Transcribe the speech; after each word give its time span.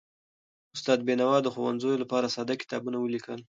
استاد 0.75 0.99
بینوا 1.07 1.37
د 1.43 1.47
ښوونځیو 1.53 2.01
لپاره 2.03 2.33
ساده 2.35 2.55
کتابونه 2.61 2.97
ولیکل. 2.99 3.39